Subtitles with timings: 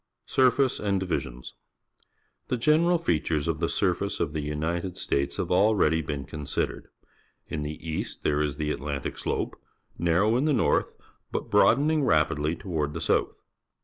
[0.25, 1.53] Surface and Divisions.—
[2.47, 6.87] The general fea tures of the surface of the Ignited States have already been considered.
[7.45, 9.61] In the east there is the Atlantic Slope,
[9.99, 10.91] narrow in the north,
[11.31, 13.35] but broadening rapidly toward the south.